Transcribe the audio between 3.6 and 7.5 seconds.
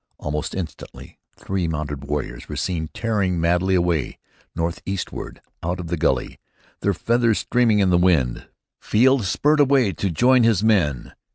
away northeastward out of the gully, their feathers